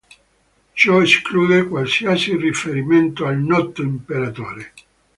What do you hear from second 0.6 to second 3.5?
Ciò esclude qualsiasi riferimento al